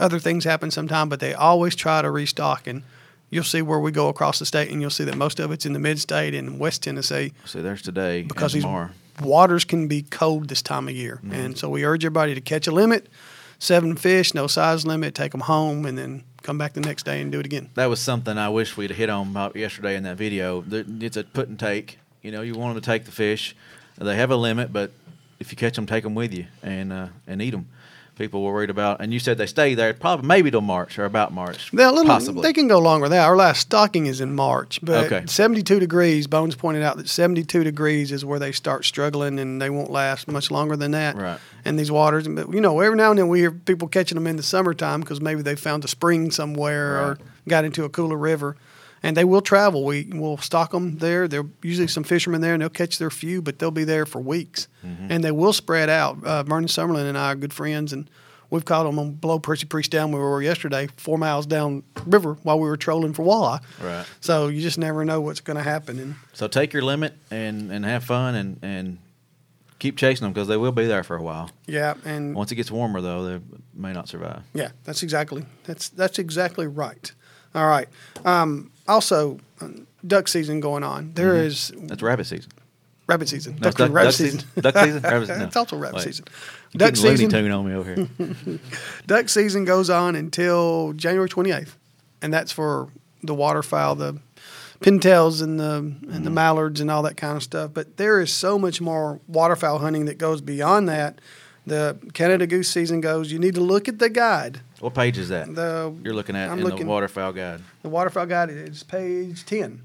Other 0.00 0.18
things 0.18 0.44
happen 0.44 0.70
sometime, 0.70 1.08
but 1.08 1.20
they 1.20 1.34
always 1.34 1.74
try 1.74 2.02
to 2.02 2.10
restock. 2.10 2.66
And 2.66 2.82
you'll 3.30 3.44
see 3.44 3.62
where 3.62 3.80
we 3.80 3.90
go 3.90 4.08
across 4.08 4.38
the 4.38 4.46
state, 4.46 4.70
and 4.70 4.80
you'll 4.80 4.90
see 4.90 5.04
that 5.04 5.16
most 5.16 5.40
of 5.40 5.50
it's 5.50 5.66
in 5.66 5.72
the 5.72 5.78
mid 5.78 5.98
state 5.98 6.34
and 6.34 6.60
West 6.60 6.82
Tennessee 6.82 7.32
See, 7.44 7.60
there's 7.60 7.82
today 7.82 8.22
because 8.22 8.54
and 8.54 8.62
these 8.62 9.24
waters 9.24 9.64
can 9.64 9.88
be 9.88 10.02
cold 10.02 10.48
this 10.48 10.62
time 10.62 10.88
of 10.88 10.94
year. 10.94 11.20
And 11.30 11.56
so 11.58 11.68
we 11.68 11.84
urge 11.84 12.04
everybody 12.04 12.34
to 12.34 12.40
catch 12.40 12.66
a 12.66 12.72
limit, 12.72 13.08
seven 13.58 13.96
fish, 13.96 14.34
no 14.34 14.46
size 14.46 14.86
limit, 14.86 15.14
take 15.14 15.32
them 15.32 15.42
home, 15.42 15.86
and 15.86 15.96
then 15.98 16.24
come 16.42 16.58
back 16.58 16.74
the 16.74 16.80
next 16.80 17.04
day 17.04 17.20
and 17.20 17.32
do 17.32 17.40
it 17.40 17.46
again. 17.46 17.70
That 17.74 17.86
was 17.86 18.00
something 18.00 18.36
I 18.36 18.48
wish 18.48 18.76
we'd 18.76 18.90
hit 18.90 19.08
on 19.08 19.28
about 19.28 19.56
yesterday 19.56 19.96
in 19.96 20.02
that 20.04 20.16
video. 20.16 20.64
It's 20.70 21.16
a 21.16 21.24
put 21.24 21.48
and 21.48 21.58
take. 21.58 21.98
You 22.20 22.30
know, 22.30 22.42
you 22.42 22.54
want 22.54 22.74
them 22.74 22.82
to 22.82 22.86
take 22.86 23.04
the 23.04 23.12
fish. 23.12 23.56
They 23.98 24.16
have 24.16 24.30
a 24.30 24.36
limit, 24.36 24.72
but 24.72 24.92
if 25.38 25.52
you 25.52 25.56
catch 25.56 25.76
them, 25.76 25.86
take 25.86 26.04
them 26.04 26.14
with 26.14 26.32
you 26.32 26.46
and 26.62 26.92
uh, 26.92 27.08
and 27.26 27.42
eat 27.42 27.50
them. 27.50 27.68
People 28.18 28.42
were 28.44 28.52
worried 28.52 28.68
about, 28.68 29.00
and 29.00 29.12
you 29.12 29.18
said 29.18 29.38
they 29.38 29.46
stay 29.46 29.74
there 29.74 29.94
probably 29.94 30.26
maybe 30.28 30.50
till 30.50 30.60
March 30.60 30.98
or 30.98 31.06
about 31.06 31.32
March, 31.32 31.70
They're 31.72 31.88
a 31.88 31.90
little, 31.90 32.04
possibly. 32.12 32.42
They 32.42 32.52
can 32.52 32.68
go 32.68 32.78
longer 32.78 33.08
than 33.08 33.16
that. 33.16 33.24
Our 33.24 33.36
last 33.36 33.60
stocking 33.60 34.04
is 34.04 34.20
in 34.20 34.34
March, 34.34 34.80
but 34.82 35.06
Okay. 35.06 35.24
72 35.26 35.80
degrees. 35.80 36.26
Bones 36.26 36.54
pointed 36.54 36.82
out 36.82 36.98
that 36.98 37.08
72 37.08 37.64
degrees 37.64 38.12
is 38.12 38.22
where 38.22 38.38
they 38.38 38.52
start 38.52 38.84
struggling, 38.84 39.38
and 39.38 39.62
they 39.62 39.70
won't 39.70 39.90
last 39.90 40.28
much 40.28 40.50
longer 40.50 40.76
than 40.76 40.90
that. 40.90 41.16
Right. 41.16 41.38
In 41.64 41.76
these 41.76 41.90
waters, 41.90 42.28
but 42.28 42.52
you 42.52 42.60
know, 42.60 42.80
every 42.80 42.96
now 42.98 43.10
and 43.10 43.18
then 43.18 43.28
we 43.28 43.38
hear 43.38 43.50
people 43.50 43.88
catching 43.88 44.16
them 44.16 44.26
in 44.26 44.36
the 44.36 44.42
summertime 44.42 45.00
because 45.00 45.20
maybe 45.20 45.40
they 45.40 45.56
found 45.56 45.84
a 45.84 45.88
spring 45.88 46.30
somewhere 46.30 46.98
or 47.00 47.18
got 47.48 47.64
into 47.64 47.84
a 47.84 47.88
cooler 47.88 48.16
river, 48.16 48.56
and 49.02 49.16
they 49.16 49.24
will 49.24 49.40
travel. 49.42 49.84
We 49.84 50.04
will 50.12 50.36
stock 50.38 50.70
them 50.70 50.98
there. 50.98 51.26
There 51.28 51.40
are 51.40 51.48
usually 51.62 51.88
some 51.88 52.04
fishermen 52.04 52.40
there, 52.40 52.52
and 52.54 52.62
they'll 52.62 52.68
catch 52.70 52.98
their 52.98 53.10
few, 53.10 53.42
but 53.42 53.58
they'll 53.58 53.70
be 53.70 53.84
there 53.84 54.06
for 54.06 54.20
weeks, 54.20 54.68
Mm-hmm. 54.84 55.06
and 55.12 55.22
they 55.24 55.30
will 55.32 55.52
spread 55.52 55.88
out. 55.88 56.22
Uh, 56.24 56.42
Vernon 56.42 56.68
Summerlin 56.68 57.08
and 57.08 57.16
I 57.18 57.32
are 57.32 57.34
good 57.36 57.52
friends, 57.52 57.92
and 57.92 58.08
we've 58.50 58.64
caught 58.64 58.84
them 58.84 58.98
on 58.98 59.12
below 59.12 59.38
Percy 59.38 59.64
Priest 59.66 59.90
Down 59.90 60.10
where 60.12 60.20
we 60.22 60.28
were 60.28 60.42
yesterday, 60.42 60.88
four 60.96 61.16
miles 61.18 61.46
down 61.46 61.82
river 62.06 62.34
while 62.42 62.58
we 62.58 62.68
were 62.68 62.76
trolling 62.76 63.12
for 63.14 63.24
walleye. 63.24 63.60
Right. 63.82 64.04
So 64.20 64.48
you 64.48 64.60
just 64.60 64.78
never 64.78 65.04
know 65.04 65.20
what's 65.20 65.40
going 65.40 65.56
to 65.56 65.62
happen, 65.62 65.98
and 65.98 66.14
So 66.32 66.48
take 66.48 66.72
your 66.72 66.82
limit 66.82 67.14
and, 67.30 67.70
and 67.72 67.84
have 67.84 68.04
fun 68.04 68.34
and, 68.34 68.58
and 68.62 68.98
keep 69.78 69.96
chasing 69.96 70.24
them 70.24 70.32
because 70.32 70.48
they 70.48 70.56
will 70.56 70.72
be 70.72 70.86
there 70.86 71.02
for 71.02 71.16
a 71.16 71.22
while. 71.22 71.50
yeah, 71.66 71.94
and 72.04 72.34
Once 72.34 72.52
it 72.52 72.56
gets 72.56 72.70
warmer, 72.70 73.00
though, 73.00 73.24
they 73.24 73.44
may 73.74 73.92
not 73.92 74.08
survive. 74.08 74.42
Yeah, 74.54 74.70
that's 74.84 75.02
exactly 75.02 75.44
that's 75.64 75.88
that's 75.88 76.18
exactly 76.18 76.66
right. 76.66 77.12
All 77.54 77.66
right. 77.66 77.88
Um, 78.24 78.70
also, 78.88 79.38
uh, 79.60 79.68
duck 80.06 80.28
season 80.28 80.60
going 80.60 80.82
on. 80.84 81.12
There 81.14 81.36
is 81.36 81.72
That's 81.76 82.02
rabbit 82.02 82.24
season. 82.26 82.50
rabbit 83.06 83.28
season. 83.28 83.54
Mm-hmm. 83.54 83.62
No, 83.64 83.70
Duck, 83.70 83.78
duck- 83.78 83.92
rabbit 83.92 84.06
duck 84.08 84.14
season. 84.14 84.40
season? 84.40 84.62
Duck 84.62 84.74
season? 84.76 85.02
Rabbit 85.02 85.26
season? 85.26 85.38
No. 85.40 85.46
it's 85.46 85.56
also 85.56 85.76
rabbit 85.76 85.96
Wait. 85.96 86.04
season. 86.04 86.24
Duck 86.76 86.96
Looney 86.96 87.16
season. 87.16 87.30
Tune 87.30 87.50
on 87.52 87.66
me 87.68 87.74
over 87.74 87.94
here. 87.94 88.58
Duck 89.06 89.28
season 89.28 89.64
goes 89.64 89.90
on 89.90 90.16
until 90.16 90.92
January 90.94 91.28
twenty 91.28 91.50
eighth, 91.50 91.76
and 92.22 92.32
that's 92.32 92.50
for 92.52 92.88
the 93.22 93.34
waterfowl, 93.34 93.94
the 93.96 94.18
pintails 94.80 95.42
and 95.42 95.60
the 95.60 95.74
and 95.76 96.00
the 96.02 96.18
Mm-hmm. 96.18 96.34
mallards 96.34 96.80
and 96.80 96.90
all 96.90 97.02
that 97.02 97.16
kind 97.18 97.36
of 97.36 97.42
stuff. 97.42 97.70
But 97.74 97.98
there 97.98 98.20
is 98.20 98.32
so 98.32 98.58
much 98.58 98.80
more 98.80 99.20
waterfowl 99.28 99.78
hunting 99.80 100.06
that 100.06 100.16
goes 100.18 100.40
beyond 100.40 100.88
that. 100.88 101.20
The 101.66 101.98
Canada 102.14 102.46
goose 102.46 102.68
season 102.70 103.00
goes. 103.00 103.30
You 103.30 103.38
need 103.38 103.54
to 103.54 103.60
look 103.60 103.86
at 103.86 103.98
the 103.98 104.08
guide. 104.08 104.60
What 104.82 104.94
page 104.94 105.16
is 105.16 105.28
that? 105.30 105.54
The 105.54 105.94
You're 106.02 106.14
looking 106.14 106.36
at 106.36 106.50
I'm 106.50 106.58
in 106.58 106.64
looking- 106.64 106.80
the 106.80 106.86
waterfowl 106.86 107.32
guide. 107.32 107.60
The 107.82 107.88
waterfowl 107.88 108.26
guide 108.26 108.50
is 108.50 108.82
page 108.82 109.46
10. 109.46 109.80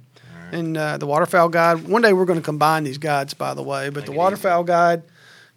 And 0.52 0.78
uh, 0.78 0.98
the 0.98 1.06
waterfowl 1.06 1.50
guide, 1.50 1.88
one 1.88 2.02
day 2.02 2.14
we're 2.14 2.26
going 2.26 2.40
to 2.40 2.46
combine 2.46 2.84
these 2.86 2.98
guides, 2.98 3.34
by 3.34 3.54
the 3.54 3.62
way, 3.64 3.90
but 3.90 3.98
Make 4.02 4.06
the 4.06 4.12
waterfowl 4.14 4.64
guide 4.64 5.04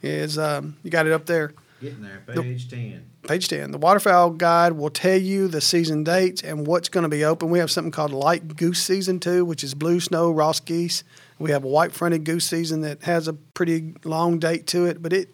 is, 0.02 0.36
um, 0.36 0.76
you 0.82 0.90
got 0.90 1.06
it 1.06 1.12
up 1.12 1.26
there, 1.26 1.52
Getting 1.80 2.02
there, 2.02 2.22
page 2.26 2.68
10. 2.68 3.04
page 3.22 3.46
10. 3.48 3.70
The 3.70 3.78
waterfowl 3.78 4.30
guide 4.30 4.72
will 4.72 4.90
tell 4.90 5.16
you 5.16 5.46
the 5.48 5.60
season 5.60 6.02
dates 6.04 6.42
and 6.42 6.66
what's 6.66 6.88
going 6.88 7.04
to 7.04 7.08
be 7.08 7.24
open. 7.24 7.50
We 7.50 7.60
have 7.60 7.70
something 7.70 7.92
called 7.92 8.10
light 8.12 8.56
goose 8.56 8.82
season 8.82 9.20
too, 9.20 9.44
which 9.44 9.62
is 9.62 9.74
blue 9.74 10.00
snow, 10.00 10.30
Ross 10.32 10.58
geese. 10.60 11.04
We 11.38 11.52
have 11.52 11.62
a 11.64 11.68
white 11.68 11.92
fronted 11.92 12.24
goose 12.24 12.44
season 12.46 12.80
that 12.82 13.04
has 13.04 13.28
a 13.28 13.32
pretty 13.32 13.94
long 14.04 14.38
date 14.40 14.66
to 14.68 14.86
it, 14.86 15.00
but 15.00 15.12
it, 15.12 15.28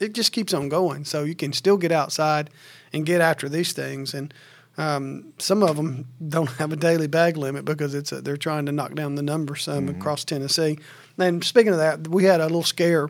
it 0.00 0.14
just 0.14 0.32
keeps 0.32 0.52
on 0.54 0.68
going. 0.70 1.04
So 1.04 1.22
you 1.24 1.34
can 1.36 1.52
still 1.52 1.76
get 1.76 1.92
outside 1.92 2.48
and 2.92 3.06
get 3.06 3.20
after 3.20 3.48
these 3.48 3.72
things. 3.72 4.14
And 4.14 4.32
um, 4.78 5.32
some 5.38 5.62
of 5.62 5.76
them 5.76 6.06
don't 6.26 6.50
have 6.58 6.72
a 6.72 6.76
daily 6.76 7.06
bag 7.06 7.36
limit 7.36 7.64
because 7.64 7.94
it's 7.94 8.12
a, 8.12 8.20
they're 8.20 8.36
trying 8.36 8.66
to 8.66 8.72
knock 8.72 8.94
down 8.94 9.14
the 9.14 9.22
number 9.22 9.56
some 9.56 9.88
across 9.88 10.24
Tennessee. 10.24 10.78
And 11.18 11.44
speaking 11.44 11.72
of 11.72 11.78
that, 11.78 12.08
we 12.08 12.24
had 12.24 12.40
a 12.40 12.44
little 12.44 12.62
scare 12.62 13.08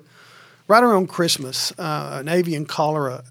right 0.68 0.82
around 0.82 1.08
Christmas, 1.08 1.72
uh, 1.78 2.18
an 2.20 2.28
avian 2.28 2.66
cholera 2.66 3.24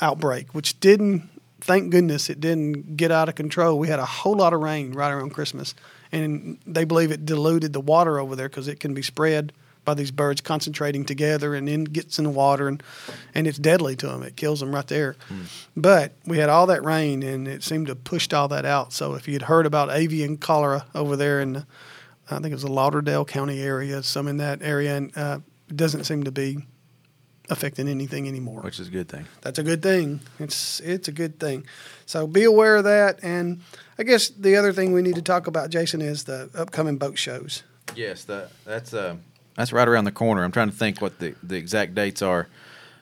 outbreak, 0.00 0.54
which 0.54 0.78
didn't, 0.80 1.28
thank 1.60 1.90
goodness, 1.90 2.28
it 2.28 2.40
didn't 2.40 2.96
get 2.96 3.10
out 3.10 3.28
of 3.28 3.34
control. 3.34 3.78
We 3.78 3.88
had 3.88 3.98
a 3.98 4.06
whole 4.06 4.36
lot 4.36 4.52
of 4.52 4.60
rain 4.60 4.92
right 4.92 5.10
around 5.10 5.30
Christmas, 5.30 5.74
and 6.10 6.58
they 6.66 6.84
believe 6.84 7.10
it 7.10 7.24
diluted 7.24 7.72
the 7.72 7.80
water 7.80 8.18
over 8.18 8.36
there 8.36 8.48
because 8.48 8.68
it 8.68 8.80
can 8.80 8.94
be 8.94 9.02
spread 9.02 9.52
by 9.84 9.94
these 9.94 10.10
birds 10.10 10.40
concentrating 10.40 11.04
together 11.04 11.54
and 11.54 11.66
then 11.66 11.84
gets 11.84 12.18
in 12.18 12.24
the 12.24 12.30
water 12.30 12.68
and, 12.68 12.82
and 13.34 13.46
it's 13.46 13.58
deadly 13.58 13.96
to 13.96 14.06
them. 14.06 14.22
It 14.22 14.36
kills 14.36 14.60
them 14.60 14.74
right 14.74 14.86
there. 14.86 15.16
But 15.76 16.12
we 16.26 16.38
had 16.38 16.48
all 16.48 16.66
that 16.66 16.84
rain 16.84 17.22
and 17.22 17.48
it 17.48 17.62
seemed 17.62 17.88
to 17.88 17.96
pushed 17.96 18.32
all 18.32 18.48
that 18.48 18.64
out. 18.64 18.92
So 18.92 19.14
if 19.14 19.26
you'd 19.26 19.42
heard 19.42 19.66
about 19.66 19.90
avian 19.90 20.36
cholera 20.36 20.86
over 20.94 21.16
there 21.16 21.40
in, 21.40 21.52
the, 21.54 21.66
I 22.30 22.36
think 22.36 22.46
it 22.46 22.54
was 22.54 22.62
the 22.62 22.72
Lauderdale 22.72 23.24
County 23.24 23.60
area, 23.60 24.02
some 24.02 24.28
in 24.28 24.36
that 24.38 24.62
area, 24.62 24.96
and 24.96 25.16
uh, 25.16 25.38
it 25.68 25.76
doesn't 25.76 26.04
seem 26.04 26.24
to 26.24 26.32
be 26.32 26.58
affecting 27.50 27.88
anything 27.88 28.28
anymore. 28.28 28.60
Which 28.62 28.80
is 28.80 28.88
a 28.88 28.90
good 28.90 29.08
thing. 29.08 29.26
That's 29.42 29.58
a 29.58 29.62
good 29.62 29.82
thing. 29.82 30.20
It's 30.38 30.80
it's 30.80 31.08
a 31.08 31.12
good 31.12 31.38
thing. 31.38 31.66
So 32.06 32.26
be 32.26 32.44
aware 32.44 32.76
of 32.76 32.84
that. 32.84 33.18
And 33.22 33.60
I 33.98 34.04
guess 34.04 34.28
the 34.28 34.56
other 34.56 34.72
thing 34.72 34.92
we 34.92 35.02
need 35.02 35.16
to 35.16 35.22
talk 35.22 35.46
about, 35.46 35.70
Jason, 35.70 36.00
is 36.00 36.24
the 36.24 36.50
upcoming 36.54 36.96
boat 36.96 37.18
shows. 37.18 37.62
Yes, 37.94 38.24
that 38.24 38.50
that's 38.64 38.94
uh, 38.94 39.16
that's 39.56 39.72
right 39.72 39.86
around 39.88 40.04
the 40.04 40.12
corner. 40.12 40.44
I'm 40.44 40.52
trying 40.52 40.70
to 40.70 40.76
think 40.76 41.00
what 41.00 41.18
the, 41.18 41.34
the 41.42 41.56
exact 41.56 41.94
dates 41.94 42.22
are. 42.22 42.48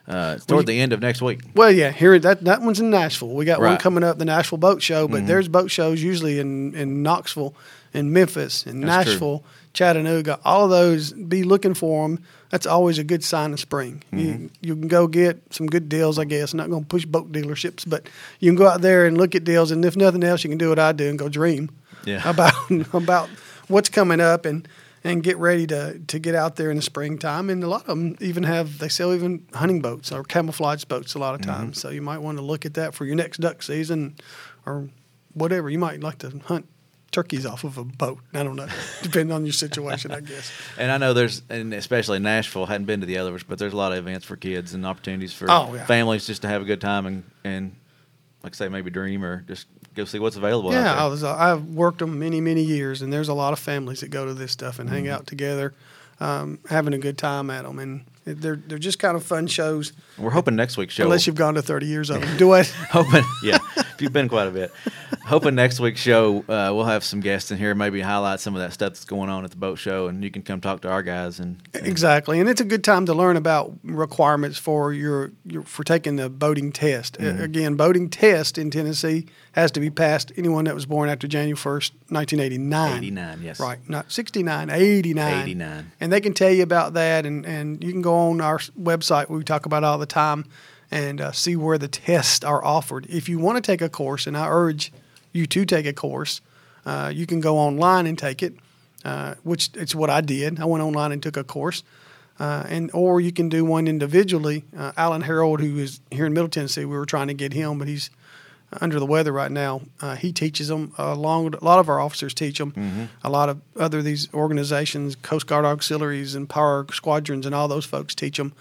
Uh, 0.07 0.37
toward 0.39 0.65
the 0.65 0.79
end 0.81 0.91
of 0.93 0.99
next 0.99 1.21
week. 1.21 1.39
Well, 1.55 1.71
yeah, 1.71 1.91
here 1.91 2.17
that 2.19 2.43
that 2.43 2.61
one's 2.61 2.79
in 2.79 2.89
Nashville. 2.89 3.29
We 3.29 3.45
got 3.45 3.59
one 3.59 3.65
Right. 3.67 3.73
Mm-hmm. 3.77 3.81
coming 3.83 4.03
up, 4.03 4.17
the 4.17 4.25
Nashville 4.25 4.57
Boat 4.57 4.81
Show, 4.81 5.07
but 5.07 5.27
there's 5.27 5.47
boat 5.47 5.69
shows 5.71 6.01
usually 6.03 6.39
in 6.39 6.73
in 6.73 7.03
Knoxville, 7.03 7.53
in 7.93 8.11
Memphis, 8.11 8.65
in 8.65 8.81
That's 8.81 9.03
true. 9.05 9.13
Nashville, 9.13 9.43
Chattanooga. 9.73 10.39
All 10.43 10.65
of 10.65 10.71
those, 10.71 11.13
be 11.13 11.43
looking 11.43 11.75
for 11.75 12.07
them. 12.09 12.19
That's 12.49 12.65
always 12.65 12.97
a 12.97 13.03
good 13.05 13.23
sign 13.23 13.53
of 13.53 13.59
spring. 13.59 14.03
Mm-hmm. 14.11 14.17
You 14.19 14.49
you 14.61 14.75
can 14.75 14.87
go 14.87 15.07
get 15.07 15.39
some 15.53 15.67
good 15.67 15.87
deals, 15.87 16.17
I 16.19 16.25
guess. 16.25 16.53
not 16.55 16.69
going 16.69 16.81
to 16.83 16.87
push 16.87 17.05
boat 17.05 17.31
dealerships, 17.31 17.87
but 17.87 18.09
you 18.39 18.49
can 18.49 18.57
go 18.57 18.67
out 18.67 18.81
there 18.81 19.05
and 19.05 19.17
look 19.17 19.35
at 19.35 19.43
deals, 19.43 19.69
and 19.71 19.85
if 19.85 19.95
nothing 19.95 20.23
else, 20.23 20.43
you 20.43 20.49
can 20.49 20.57
do 20.57 20.69
what 20.69 20.79
I 20.79 20.91
do 20.93 21.07
and 21.09 21.17
go 21.17 21.29
dream 21.29 21.69
Yeah. 22.05 22.27
about 22.27 22.53
about 22.93 23.29
what's 23.67 23.87
coming 23.87 24.19
up 24.19 24.45
and 24.45 24.67
and 25.03 25.23
get 25.23 25.37
ready 25.37 25.65
to 25.67 25.99
to 25.99 26.19
get 26.19 26.35
out 26.35 26.55
there 26.55 26.69
in 26.69 26.77
the 26.77 26.81
springtime. 26.81 27.49
And 27.49 27.63
a 27.63 27.67
lot 27.67 27.81
of 27.81 27.87
them 27.87 28.17
even 28.19 28.43
have 28.43 28.79
they 28.79 28.89
sell 28.89 29.13
even 29.13 29.47
hunting 29.53 29.81
boats 29.81 30.11
or 30.11 30.23
camouflage 30.23 30.83
boats 30.85 31.13
a 31.13 31.19
lot 31.19 31.35
of 31.35 31.41
mm-hmm. 31.41 31.51
times. 31.51 31.81
So 31.81 31.89
you 31.89 32.01
might 32.01 32.19
want 32.19 32.37
to 32.37 32.43
look 32.43 32.65
at 32.65 32.75
that 32.75 32.93
for 32.93 33.05
your 33.05 33.15
next 33.15 33.39
duck 33.39 33.63
season 33.63 34.15
or 34.65 34.89
whatever. 35.33 35.69
You 35.69 35.79
might 35.79 36.01
like 36.01 36.19
to 36.19 36.29
hunt 36.45 36.67
turkeys 37.11 37.45
off 37.45 37.63
of 37.63 37.77
a 37.77 37.83
boat. 37.83 38.19
I 38.33 38.43
don't 38.43 38.55
know, 38.55 38.67
depending 39.01 39.33
on 39.33 39.45
your 39.45 39.53
situation, 39.53 40.11
I 40.11 40.21
guess. 40.21 40.51
And 40.77 40.91
I 40.91 40.97
know 40.97 41.13
there's, 41.13 41.43
and 41.49 41.73
especially 41.73 42.19
Nashville, 42.19 42.65
hadn't 42.65 42.85
been 42.85 43.01
to 43.01 43.05
the 43.05 43.17
others, 43.17 43.43
but 43.43 43.59
there's 43.59 43.73
a 43.73 43.77
lot 43.77 43.91
of 43.91 43.97
events 43.97 44.25
for 44.25 44.37
kids 44.37 44.73
and 44.73 44.85
opportunities 44.85 45.33
for 45.33 45.47
Oh, 45.49 45.73
yeah. 45.73 45.85
families 45.85 46.25
just 46.25 46.41
to 46.43 46.47
have 46.47 46.61
a 46.61 46.65
good 46.65 46.81
time 46.81 47.05
and, 47.05 47.23
and 47.43 47.75
like 48.43 48.55
I 48.55 48.57
say, 48.57 48.69
maybe 48.69 48.89
dream 48.89 49.23
or 49.23 49.41
just 49.41 49.67
go 49.95 50.05
see 50.05 50.19
what's 50.19 50.35
available 50.37 50.71
Yeah, 50.73 50.93
I 50.93 51.07
was, 51.07 51.23
I've 51.23 51.65
worked 51.65 51.99
them 51.99 52.17
many, 52.19 52.39
many 52.41 52.63
years, 52.63 53.01
and 53.01 53.11
there's 53.11 53.29
a 53.29 53.33
lot 53.33 53.53
of 53.53 53.59
families 53.59 53.99
that 54.01 54.09
go 54.09 54.25
to 54.25 54.33
this 54.33 54.51
stuff 54.51 54.79
and 54.79 54.87
Mm-hmm. 54.89 54.95
hang 54.95 55.07
out 55.09 55.27
together, 55.27 55.73
um, 56.19 56.59
having 56.69 56.93
a 56.93 56.97
good 56.97 57.17
time 57.17 57.49
at 57.49 57.63
them, 57.63 57.79
and 57.79 58.05
they're 58.23 58.55
they're 58.67 58.77
just 58.77 58.99
kind 58.99 59.15
of 59.17 59.23
fun 59.23 59.47
shows. 59.47 59.93
We're 60.17 60.29
hoping 60.29 60.55
next 60.55 60.77
week's 60.77 60.93
show. 60.93 61.03
Unless 61.05 61.25
you've 61.25 61.35
gone 61.35 61.55
to 61.55 61.61
30 61.63 61.87
years 61.87 62.09
of 62.11 62.21
them. 62.21 62.37
Do 62.37 62.53
it. 62.53 62.67
hoping, 62.91 63.23
yeah, 63.43 63.57
you've 64.01 64.13
been 64.13 64.29
quite 64.29 64.47
a 64.47 64.51
bit. 64.51 64.71
Hoping 65.25 65.55
next 65.55 65.79
week's 65.79 66.01
show 66.01 66.39
uh, 66.49 66.71
we'll 66.73 66.85
have 66.85 67.03
some 67.03 67.19
guests 67.19 67.51
in 67.51 67.57
here, 67.57 67.73
maybe 67.75 68.01
highlight 68.01 68.39
some 68.39 68.55
of 68.55 68.61
that 68.61 68.73
stuff 68.73 68.91
that's 68.91 69.05
going 69.05 69.29
on 69.29 69.43
at 69.45 69.51
the 69.51 69.57
boat 69.57 69.77
show, 69.77 70.07
and 70.07 70.23
you 70.23 70.31
can 70.31 70.41
come 70.41 70.59
talk 70.59 70.81
to 70.81 70.89
our 70.89 71.03
guys 71.03 71.39
and, 71.39 71.61
and 71.73 71.87
Exactly, 71.87 72.39
and 72.39 72.49
it's 72.49 72.61
a 72.61 72.65
good 72.65 72.83
time 72.83 73.05
to 73.05 73.13
learn 73.13 73.37
about 73.37 73.73
requirements 73.83 74.57
for 74.57 74.91
your, 74.91 75.31
your 75.45 75.63
for 75.63 75.83
taking 75.83 76.15
the 76.15 76.29
boating 76.29 76.71
test. 76.71 77.17
Mm-hmm. 77.17 77.41
again, 77.41 77.75
boating 77.75 78.09
test 78.09 78.57
in 78.57 78.71
Tennessee 78.71 79.27
has 79.53 79.71
to 79.71 79.79
be 79.79 79.89
passed. 79.89 80.31
Anyone 80.37 80.65
that 80.65 80.75
was 80.75 80.85
born 80.85 81.09
after 81.09 81.27
January 81.27 81.55
first, 81.55 81.93
nineteen 82.09 82.39
eighty 82.39 82.57
nine. 82.57 82.97
89, 82.97 83.41
yes. 83.41 83.59
Right, 83.59 83.77
not 83.89 84.11
69, 84.11 84.69
89. 84.69 85.41
89. 85.43 85.91
And 85.99 86.11
they 86.11 86.21
can 86.21 86.33
tell 86.33 86.51
you 86.51 86.63
about 86.63 86.93
that, 86.93 87.25
and, 87.25 87.45
and 87.45 87.83
you 87.83 87.91
can 87.91 88.01
go 88.01 88.15
on 88.15 88.41
our 88.41 88.57
website, 88.79 89.29
we 89.29 89.43
talk 89.43 89.65
about 89.65 89.83
all 89.83 89.97
the 89.97 90.05
time, 90.05 90.45
and 90.91 91.21
uh, 91.21 91.31
see 91.31 91.55
where 91.55 91.77
the 91.77 91.87
tests 91.87 92.43
are 92.43 92.63
offered. 92.63 93.07
If 93.09 93.29
you 93.29 93.39
want 93.39 93.55
to 93.55 93.61
take 93.61 93.81
a 93.81 93.89
course, 93.89 94.27
and 94.27 94.37
I 94.37 94.47
urge 94.49 94.91
you 95.31 95.47
to 95.47 95.65
take 95.65 95.85
a 95.85 95.93
course, 95.93 96.41
uh, 96.85 97.11
you 97.13 97.25
can 97.25 97.39
go 97.39 97.57
online 97.57 98.05
and 98.05 98.17
take 98.17 98.43
it, 98.43 98.55
uh, 99.05 99.35
which 99.43 99.69
it's 99.75 99.95
what 99.95 100.09
I 100.09 100.21
did. 100.21 100.59
I 100.59 100.65
went 100.65 100.83
online 100.83 101.11
and 101.11 101.23
took 101.23 101.37
a 101.37 101.43
course. 101.43 101.83
Uh, 102.39 102.65
and 102.69 102.89
or 102.93 103.21
you 103.21 103.31
can 103.31 103.49
do 103.49 103.63
one 103.63 103.87
individually. 103.87 104.63
Uh, 104.75 104.91
Alan 104.97 105.21
Harold, 105.21 105.61
who 105.61 105.77
is 105.77 106.01
here 106.09 106.25
in 106.25 106.33
Middle 106.33 106.49
Tennessee, 106.49 106.85
we 106.85 106.97
were 106.97 107.05
trying 107.05 107.27
to 107.27 107.35
get 107.35 107.53
him, 107.53 107.77
but 107.77 107.87
he's 107.87 108.09
under 108.79 108.99
the 108.99 109.05
weather 109.05 109.31
right 109.31 109.51
now. 109.51 109.81
Uh, 110.01 110.15
he 110.15 110.31
teaches 110.31 110.69
them 110.69 110.93
along. 110.97 111.53
A 111.53 111.63
lot 111.63 111.79
of 111.79 111.89
our 111.89 111.99
officers 111.99 112.33
teach 112.33 112.57
them. 112.57 113.09
A 113.23 113.29
lot 113.29 113.49
of 113.49 113.61
other 113.77 114.01
these 114.01 114.33
organizations, 114.33 115.15
Coast 115.17 115.45
Guard 115.45 115.65
auxiliaries 115.65 116.33
and 116.35 116.49
power 116.49 116.85
squadrons, 116.91 117.45
and 117.45 117.53
all 117.53 117.67
those 117.67 117.85
folks 117.85 118.15
teach 118.15 118.37
them. 118.37 118.53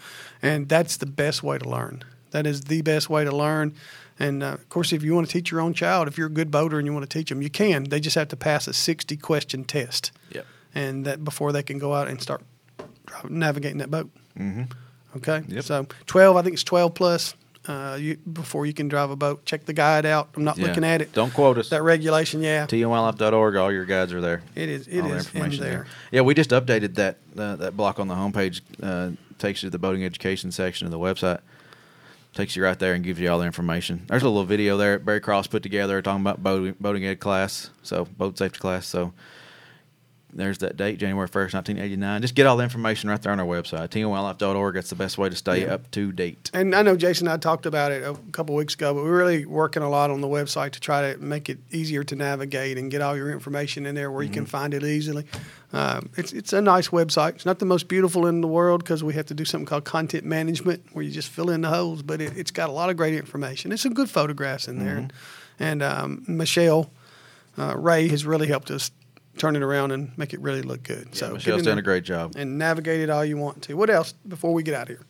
And 0.42 0.68
that's 0.68 0.96
the 0.96 1.06
best 1.06 1.42
way 1.42 1.58
to 1.58 1.68
learn. 1.68 2.02
That 2.30 2.46
is 2.46 2.62
the 2.62 2.82
best 2.82 3.08
way 3.10 3.25
to 3.25 3.34
learn. 3.34 3.75
And 4.18 4.42
uh, 4.42 4.46
of 4.49 4.68
course, 4.68 4.92
if 4.92 5.02
you 5.02 5.14
want 5.14 5.26
to 5.28 5.32
teach 5.32 5.50
your 5.50 5.60
own 5.60 5.72
child, 5.75 6.06
if 6.08 6.18
you're 6.18 6.26
a 6.26 6.30
good 6.30 6.50
boater 6.50 6.78
and 6.78 6.87
you 6.87 6.92
want 6.92 7.08
to 7.08 7.18
teach 7.18 7.30
them, 7.30 7.40
you 7.42 7.50
can. 7.50 7.84
They 7.84 8.00
just 8.00 8.16
have 8.16 8.28
to 8.28 8.37
pass 8.37 8.68
a 8.68 8.72
60 8.72 9.16
question 9.16 9.64
test, 9.64 10.12
Yep. 10.32 10.46
and 10.75 11.04
that 11.06 11.25
before 11.25 11.52
they 11.52 11.62
can 11.62 11.78
go 11.78 11.94
out 11.94 12.08
and 12.08 12.20
start 12.20 12.42
navigating 13.28 13.78
that 13.78 13.90
boat. 13.90 14.10
Mm-hmm. 14.38 14.62
Okay. 15.16 15.42
Yep. 15.49 15.64
So 15.64 15.87
12, 16.06 16.37
I 16.37 16.42
think 16.42 16.54
it's 16.54 16.64
12 16.64 16.94
plus 16.94 17.34
uh, 17.66 17.96
you, 18.00 18.16
before 18.32 18.64
you 18.66 18.72
can 18.72 18.88
drive 18.88 19.10
a 19.10 19.16
boat. 19.16 19.44
Check 19.44 19.64
the 19.64 19.72
guide 19.72 20.06
out. 20.06 20.28
I'm 20.37 20.44
not 20.44 20.56
Yeah. 20.58 20.66
looking 20.66 20.84
at 20.84 21.02
it. 21.02 21.12
Don't 21.12 21.32
quote 21.32 21.58
us. 21.58 21.68
That 21.70 21.82
regulation, 21.82 22.42
yeah. 22.42 22.66
TNWildlife.org, 22.66 23.56
all 23.56 23.72
your 23.72 23.84
guides 23.87 24.12
are 24.12 24.20
there. 24.20 24.42
It 24.54 24.68
is. 24.68 24.87
It 24.87 25.00
all 25.00 25.08
the 25.08 25.16
is 25.16 25.34
in 25.34 25.50
there. 25.60 25.87
Yeah, 26.10 26.20
we 26.22 26.34
just 26.34 26.50
updated 26.50 26.94
that 26.94 27.16
uh, 27.38 27.56
that 27.56 27.76
block 27.76 27.99
on 27.99 28.08
the 28.08 28.14
homepage. 28.14 28.60
Uh, 28.82 29.10
takes 29.38 29.62
you 29.62 29.68
to 29.68 29.70
the 29.70 29.78
boating 29.78 30.04
education 30.04 30.52
section 30.52 30.87
of 30.87 30.90
the 30.90 30.99
website. 30.99 31.40
Takes 32.32 32.54
you 32.54 32.62
right 32.62 32.78
there 32.78 32.94
and 32.94 33.02
gives 33.02 33.18
you 33.18 33.28
all 33.28 33.40
the 33.40 33.46
information. 33.46 34.04
There's 34.06 34.22
a 34.22 34.28
little 34.28 34.44
video 34.44 34.76
there 34.76 34.99
Barry 34.99 35.20
Cross 35.20 35.49
put 35.49 35.62
together 35.62 36.00
talking 36.00 36.20
about 36.20 36.42
boating, 36.42 36.76
boating 36.78 37.04
ed 37.04 37.18
class, 37.18 37.70
so 37.82 38.04
boat 38.04 38.38
safety 38.38 38.58
class. 38.58 38.87
So 38.87 39.12
there's 40.32 40.58
that 40.58 40.76
date, 40.76 40.99
January 40.99 41.28
1st, 41.28 41.54
1989. 41.54 42.22
Just 42.22 42.34
get 42.34 42.46
all 42.46 42.56
the 42.56 42.62
information 42.64 43.10
right 43.10 43.20
there 43.20 43.32
on 43.32 43.40
our 43.40 43.46
website, 43.46 43.88
TNWildlife.org. 43.88 44.75
That's 44.75 44.90
the 44.90 44.96
best 44.96 45.18
way 45.18 45.28
to 45.28 45.37
stay 45.37 45.62
Yeah. 45.62 45.75
up 45.75 45.90
to 45.92 46.12
date. 46.12 46.50
And 46.54 46.75
I 46.75 46.82
know 46.82 46.96
Jason 46.96 47.26
and 47.26 47.34
I 47.34 47.37
talked 47.37 47.66
about 47.66 47.92
it 47.92 48.02
a 48.02 48.14
couple 48.32 48.54
weeks 48.54 48.75
ago, 48.75 48.94
but 48.94 49.04
we're 49.04 49.16
really 49.16 49.44
working 49.46 49.82
a 49.82 49.88
lot 49.90 50.10
on 50.10 50.20
the 50.20 50.28
website 50.28 50.72
to 50.72 50.80
try 50.80 51.12
to 51.12 51.18
make 51.18 51.49
it 51.49 51.58
easier 51.70 52.04
to 52.04 52.16
navigate 52.16 52.78
and 52.78 52.90
get 52.90 53.00
all 53.02 53.16
your 53.16 53.30
information 53.30 53.87
in 53.87 53.94
there 53.94 54.10
where 54.10 54.22
you 54.22 54.30
can 54.30 54.46
find 54.46 54.75
it 54.75 54.82
easily. 54.84 55.25
Um, 55.72 56.10
it's 56.16 56.32
it's 56.32 56.52
a 56.52 56.60
nice 56.60 56.88
website. 56.88 57.37
It's 57.37 57.46
not 57.46 57.60
the 57.60 57.64
most 57.66 57.87
beautiful 57.87 58.26
in 58.26 58.40
the 58.40 58.49
world 58.49 58.82
because 58.82 59.04
we 59.04 59.14
have 59.14 59.26
to 59.26 59.34
do 59.34 59.44
something 59.44 59.66
called 59.66 59.84
content 59.84 60.25
management 60.25 60.82
where 60.92 61.04
you 61.04 61.12
just 61.12 61.28
fill 61.28 61.49
in 61.50 61.60
the 61.60 61.68
holes, 61.68 62.02
but 62.02 62.20
it, 62.20 62.37
it's 62.37 62.50
got 62.50 62.68
a 62.68 62.72
lot 62.72 62.90
of 62.90 62.96
great 62.96 63.14
information. 63.14 63.68
There's 63.70 63.80
some 63.80 63.94
good 63.94 64.10
photographs 64.10 64.66
in 64.66 64.80
there, 64.84 64.96
and, 64.96 65.12
and 65.60 65.82
um, 65.82 66.25
Michelle 66.26 66.90
uh, 67.56 67.76
Ray 67.76 68.08
has 68.08 68.25
really 68.26 68.49
helped 68.49 68.70
us 68.72 68.90
turn 69.40 69.56
it 69.56 69.62
around 69.62 69.90
and 69.90 70.16
make 70.18 70.35
it 70.35 70.40
really 70.40 70.61
look 70.62 70.82
good. 70.82 71.14
so 71.14 71.28
get 71.28 71.35
Michelle's 71.35 71.62
done 71.62 71.78
a 71.78 71.82
great 71.82 72.04
job. 72.04 72.35
and 72.37 72.59
navigate 72.59 73.00
it 73.00 73.09
all 73.09 73.25
you 73.25 73.38
want 73.38 73.62
to. 73.62 73.75
What 73.75 73.88
else 73.88 74.12
before 74.28 74.52
we 74.52 74.62
get 74.62 74.75
out 74.75 74.82
of 74.82 74.88
here? 74.88 75.06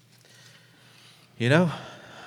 You 1.37 1.49
know, 1.49 1.65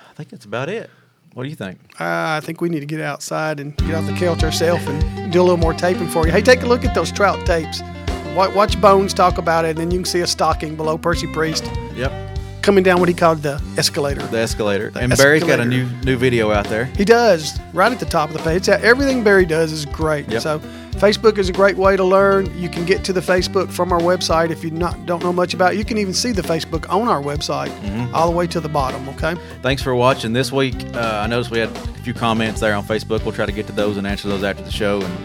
I 0.10 0.13
think 0.15 0.29
that's 0.29 0.45
about 0.45 0.67
it. 0.69 0.89
What 1.33 1.43
do 1.43 1.50
you 1.50 1.55
think? 1.55 1.79
Uh, 2.00 2.03
I 2.38 2.41
think 2.43 2.62
we 2.62 2.69
need 2.69 2.81
to 2.81 2.86
get 2.86 3.00
outside 3.01 3.60
and 3.60 3.75
get 3.77 3.95
off 3.95 4.05
the 4.05 4.13
couch 4.13 4.43
ourselves 4.43 4.86
and 4.86 5.31
do 5.31 5.41
a 5.41 5.43
little 5.43 5.57
more 5.57 5.74
taping 5.74 6.07
for 6.07 6.25
you. 6.25 6.31
Hey, 6.31 6.41
take 6.41 6.62
a 6.62 6.67
look 6.67 6.86
at 6.86 6.93
those 6.93 7.12
trout 7.12 7.43
tapes. 7.45 7.81
Watch 8.36 8.79
Bones 8.81 9.13
talk 9.13 9.38
about 9.38 9.63
it, 9.65 9.69
and 9.69 9.77
then 9.77 9.91
you 9.91 10.00
can 10.00 10.05
see 10.05 10.22
a 10.22 10.27
stocking 10.27 10.75
below 10.75 10.98
Percy 10.98 11.31
Priest 11.33 11.69
Yep, 11.95 12.12
coming 12.63 12.84
down 12.84 13.00
what 13.00 13.10
he 13.10 13.13
called 13.15 13.43
the 13.43 13.62
escalator. 13.77 14.22
the 14.27 14.39
escalator. 14.39 14.91
and 14.96 15.15
Barry's 15.15 15.43
got 15.43 15.60
a 15.60 15.65
new 15.65 15.86
new 16.03 16.17
video 16.17 16.51
out 16.51 16.65
there. 16.67 16.86
He 16.86 17.05
does 17.05 17.60
right 17.74 17.91
at 17.91 18.00
the 18.00 18.05
top 18.08 18.29
of 18.32 18.38
the 18.38 18.41
page. 18.43 18.67
Everything 18.67 19.24
Barry 19.24 19.46
does 19.46 19.72
is 19.72 19.86
great. 19.86 20.27
Yep. 20.29 20.41
So 20.41 20.60
Facebook 20.93 21.38
is 21.38 21.50
a 21.50 21.53
great 21.53 21.75
way 21.75 21.98
to 21.98 22.03
learn. 22.03 22.46
You 22.58 22.70
can 22.70 22.86
get 22.86 23.03
to 23.05 23.13
the 23.13 23.20
Facebook 23.20 23.72
from 23.72 23.91
our 23.91 24.00
website 24.00 24.50
if 24.51 24.63
you 24.63 24.72
not 24.72 25.05
don't 25.05 25.22
know 25.24 25.34
much 25.34 25.53
about. 25.53 25.74
it. 25.74 25.77
You 25.77 25.86
can 25.86 25.98
even 25.98 26.13
see 26.13 26.32
the 26.32 26.41
Facebook 26.43 26.89
on 26.89 27.08
our 27.08 27.22
website 27.22 27.70
Mm-hmm. 27.84 28.15
all 28.15 28.29
the 28.29 28.36
way 28.36 28.48
to 28.48 28.60
the 28.60 28.70
bottom. 28.70 29.08
Okay. 29.10 29.36
Thanks 29.62 29.82
for 29.84 29.93
watching 29.96 30.34
this 30.34 30.51
week. 30.51 30.75
Uh, 30.96 31.22
I 31.24 31.27
noticed 31.27 31.51
we 31.51 31.60
had 31.60 31.70
a 31.70 31.79
few 32.03 32.13
comments 32.13 32.60
there 32.62 32.74
on 32.75 32.84
Facebook. 32.84 33.24
We'll 33.24 33.34
try 33.34 33.46
to 33.46 33.51
get 33.51 33.67
to 33.67 33.74
those 33.74 33.98
and 33.98 34.08
answer 34.08 34.27
those 34.29 34.43
after 34.43 34.63
the 34.63 34.72
show 34.72 35.01
and 35.01 35.17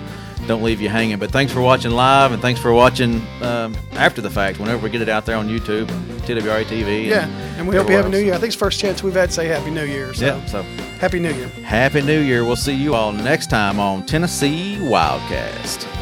don't 0.49 0.63
leave 0.63 0.81
you 0.81 0.89
hanging. 0.89 1.19
But 1.19 1.31
thanks 1.31 1.53
for 1.53 1.61
watching 1.61 1.93
live 1.93 2.33
and 2.33 2.43
thanks 2.43 2.61
for 2.61 2.73
watching 2.73 3.23
um, 3.43 3.77
after 3.93 4.21
the 4.21 4.31
fact 4.31 4.59
whenever 4.59 4.83
we 4.83 4.91
get 4.91 5.03
it 5.03 5.09
out 5.09 5.25
there 5.27 5.37
on 5.37 5.49
YouTube 5.49 5.89
and 5.91 6.21
TWRA 6.23 6.65
TV. 6.65 7.07
Yeah, 7.07 7.29
and 7.57 7.69
we 7.69 7.77
hope 7.77 7.89
you 7.89 7.97
have 7.97 8.07
a 8.07 8.11
new 8.11 8.19
year. 8.19 8.35
I 8.35 8.39
think 8.39 8.49
it's 8.49 8.57
the 8.57 8.65
first 8.65 8.81
chance 8.81 9.03
we've 9.03 9.15
had 9.15 9.29
to 9.29 9.35
say 9.35 9.47
Happy 9.47 9.71
New 9.71 9.85
Year. 9.85 10.13
So 10.15 10.27
Yeah, 10.27 10.45
so 10.47 10.63
Happy 10.99 11.21
New 11.21 11.33
Year. 11.33 11.49
Happy 11.49 12.03
New 12.03 12.21
Year. 12.21 12.45
We'll 12.45 12.57
see 12.57 12.75
you 12.75 12.95
all 12.95 13.13
next 13.13 13.51
time 13.51 13.79
on 13.79 14.05
Tennessee 14.07 14.77
Wildcast. 14.81 15.98